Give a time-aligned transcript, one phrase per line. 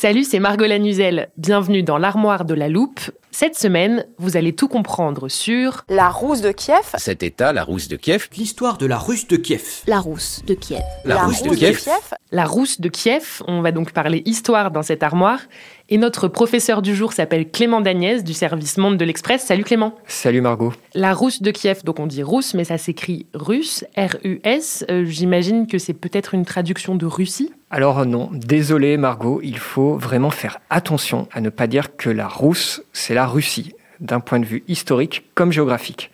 [0.00, 1.28] Salut, c'est Margot Lanuzel.
[1.36, 3.00] Bienvenue dans l'armoire de la loupe.
[3.32, 6.94] Cette semaine, vous allez tout comprendre sur La rousse de Kiev.
[6.96, 9.82] Cet état, la rousse de Kiev, L'histoire de la Russe de Kiev.
[9.86, 10.80] La rousse de Kiev.
[11.04, 11.86] la, rousse, de Kiev,
[12.32, 13.42] la rousse de Kiev.
[13.46, 15.40] On va donc parler histoire dans cette armoire.
[15.92, 19.42] Et notre professeur du jour s'appelle Clément Dagnès du service Monde de l'Express.
[19.42, 19.96] Salut Clément.
[20.06, 20.72] Salut Margot.
[20.94, 24.84] La rousse de Kiev, donc on dit rousse, mais ça s'écrit russe, R-U-S.
[24.88, 27.52] Euh, J'imagine que c'est peut-être une traduction de Russie.
[27.72, 32.28] Alors non, désolé Margot, il faut vraiment faire attention à ne pas dire que la
[32.28, 36.12] rousse, c'est la Russie, d'un point de vue historique comme géographique.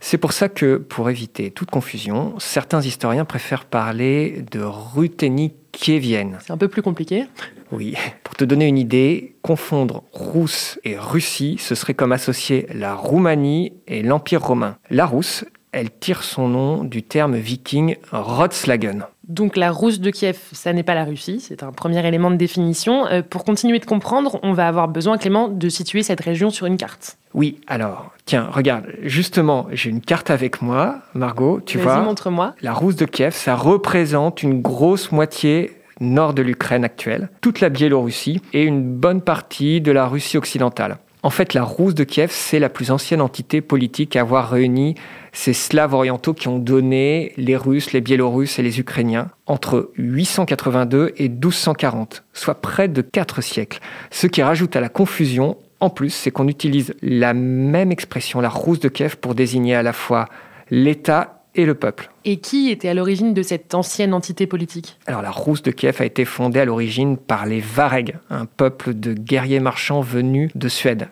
[0.00, 6.38] C'est pour ça que, pour éviter toute confusion, certains historiens préfèrent parler de Ruthénie kievienne.
[6.40, 7.26] C'est un peu plus compliqué.
[7.70, 12.94] Oui, pour te donner une idée, confondre Rousse et Russie, ce serait comme associer la
[12.94, 14.76] Roumanie et l'Empire romain.
[14.88, 19.06] La Rousse, elle tire son nom du terme viking Rotslagen.
[19.30, 22.36] Donc la rousse de Kiev, ça n'est pas la Russie, c'est un premier élément de
[22.36, 23.06] définition.
[23.06, 26.66] Euh, pour continuer de comprendre, on va avoir besoin, Clément, de situer cette région sur
[26.66, 27.16] une carte.
[27.32, 32.00] Oui, alors, tiens, regarde, justement, j'ai une carte avec moi, Margot, tu Vas-y, vois.
[32.00, 32.54] montre-moi.
[32.60, 37.68] La rousse de Kiev, ça représente une grosse moitié nord de l'Ukraine actuelle, toute la
[37.68, 40.96] Biélorussie et une bonne partie de la Russie occidentale.
[41.22, 44.94] En fait, la rousse de Kiev, c'est la plus ancienne entité politique à avoir réuni
[45.32, 51.12] ces Slaves orientaux qui ont donné les Russes, les Biélorusses et les Ukrainiens entre 882
[51.16, 53.80] et 1240, soit près de 4 siècles.
[54.10, 58.48] Ce qui rajoute à la confusion, en plus, c'est qu'on utilise la même expression, la
[58.48, 60.26] rousse de Kiev, pour désigner à la fois
[60.70, 62.10] l'État et le peuple.
[62.24, 64.98] Et qui était à l'origine de cette ancienne entité politique?
[65.06, 68.94] Alors la Rousse de Kiev a été fondée à l'origine par les Varegs, un peuple
[68.94, 71.08] de guerriers marchands venus de Suède.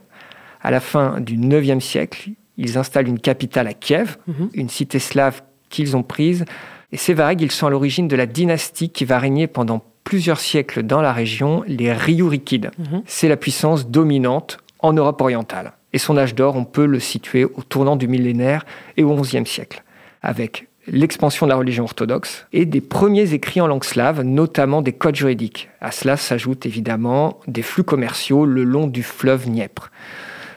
[0.63, 4.51] À la fin du IXe siècle, ils installent une capitale à Kiev, Mhm.
[4.55, 6.45] une cité slave qu'ils ont prise.
[6.93, 10.41] Et ces Varegs, ils sont à l'origine de la dynastie qui va régner pendant plusieurs
[10.41, 12.71] siècles dans la région, les Ryurikides.
[12.79, 13.03] Mhm.
[13.07, 15.73] C'est la puissance dominante en Europe orientale.
[15.93, 18.65] Et son âge d'or, on peut le situer au tournant du millénaire
[18.97, 19.83] et au XIe siècle,
[20.23, 24.93] avec l'expansion de la religion orthodoxe et des premiers écrits en langue slave, notamment des
[24.93, 25.69] codes juridiques.
[25.81, 29.91] À cela s'ajoutent évidemment des flux commerciaux le long du fleuve Dniepr.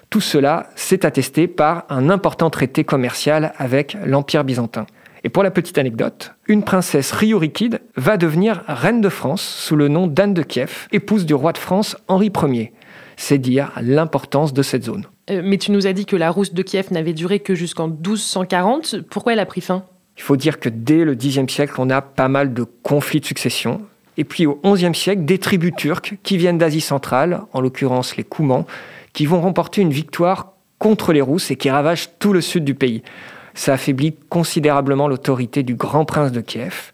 [0.09, 4.85] Tout cela s'est attesté par un important traité commercial avec l'Empire byzantin.
[5.23, 9.87] Et pour la petite anecdote, une princesse Ryurikide va devenir reine de France sous le
[9.87, 12.73] nom d'Anne de Kiev, épouse du roi de France Henri Ier.
[13.17, 15.05] C'est dire l'importance de cette zone.
[15.31, 17.87] Euh, Mais tu nous as dit que la rousse de Kiev n'avait duré que jusqu'en
[17.87, 19.01] 1240.
[19.09, 19.83] Pourquoi elle a pris fin?
[20.17, 23.25] Il faut dire que dès le Xe siècle, on a pas mal de conflits de
[23.25, 23.81] succession.
[24.17, 28.23] Et puis au XIe siècle, des tribus turques qui viennent d'Asie centrale, en l'occurrence les
[28.23, 28.65] Koumans,
[29.13, 32.75] qui vont remporter une victoire contre les Rousses et qui ravagent tout le sud du
[32.75, 33.03] pays.
[33.53, 36.91] Ça affaiblit considérablement l'autorité du grand prince de Kiev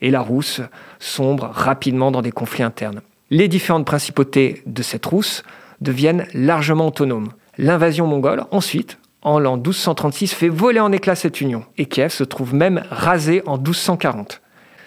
[0.00, 0.60] et la Rousse
[0.98, 3.00] sombre rapidement dans des conflits internes.
[3.30, 5.42] Les différentes principautés de cette Rousse
[5.80, 7.30] deviennent largement autonomes.
[7.58, 12.24] L'invasion mongole, ensuite, en l'an 1236, fait voler en éclats cette union et Kiev se
[12.24, 14.40] trouve même rasé en 1240.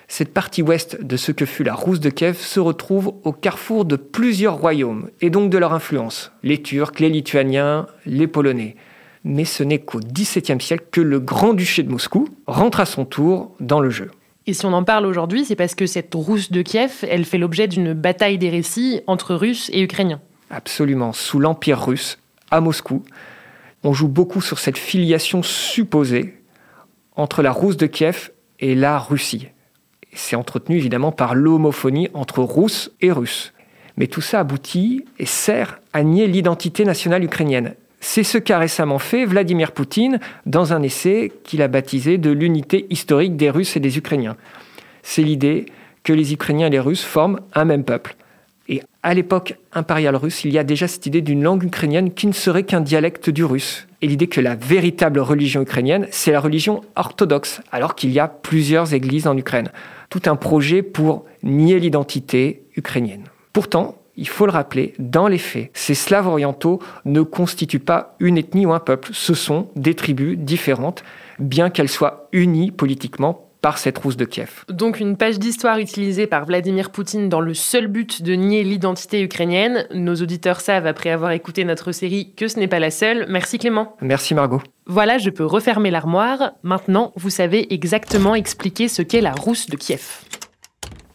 [0.07, 3.85] Cette partie ouest de ce que fut la Rousse de Kiev se retrouve au carrefour
[3.85, 8.75] de plusieurs royaumes et donc de leur influence, les Turcs, les Lituaniens, les Polonais.
[9.23, 13.55] Mais ce n'est qu'au XVIIe siècle que le Grand-Duché de Moscou rentre à son tour
[13.59, 14.11] dans le jeu.
[14.45, 17.37] Et si on en parle aujourd'hui, c'est parce que cette rousse de Kiev, elle fait
[17.37, 20.19] l'objet d'une bataille des récits entre Russes et Ukrainiens.
[20.49, 22.19] Absolument, sous l'Empire russe,
[22.53, 23.03] à Moscou,
[23.83, 26.35] on joue beaucoup sur cette filiation supposée
[27.15, 29.47] entre la Rousse de Kiev et la Russie.
[30.13, 33.53] C'est entretenu évidemment par l'homophonie entre Russes et Russes.
[33.97, 37.73] Mais tout ça aboutit et sert à nier l'identité nationale ukrainienne.
[37.99, 42.85] C'est ce qu'a récemment fait Vladimir Poutine dans un essai qu'il a baptisé de l'unité
[42.91, 44.37] historique des Russes et des Ukrainiens.
[45.01, 45.65] C'est l'idée
[46.03, 48.15] que les Ukrainiens et les Russes forment un même peuple.
[49.05, 52.31] À l'époque impériale russe, il y a déjà cette idée d'une langue ukrainienne qui ne
[52.31, 53.85] serait qu'un dialecte du russe.
[54.01, 58.29] Et l'idée que la véritable religion ukrainienne, c'est la religion orthodoxe, alors qu'il y a
[58.29, 59.71] plusieurs églises en Ukraine.
[60.09, 63.25] Tout un projet pour nier l'identité ukrainienne.
[63.51, 68.37] Pourtant, il faut le rappeler, dans les faits, ces Slaves orientaux ne constituent pas une
[68.37, 71.03] ethnie ou un peuple, ce sont des tribus différentes,
[71.39, 74.65] bien qu'elles soient unies politiquement par cette rousse de Kiev.
[74.67, 79.21] Donc une page d'histoire utilisée par Vladimir Poutine dans le seul but de nier l'identité
[79.23, 79.87] ukrainienne.
[79.93, 83.25] Nos auditeurs savent, après avoir écouté notre série, que ce n'est pas la seule.
[83.29, 83.95] Merci Clément.
[84.01, 84.61] Merci Margot.
[84.85, 86.51] Voilà, je peux refermer l'armoire.
[86.63, 90.19] Maintenant, vous savez exactement expliquer ce qu'est la rousse de Kiev.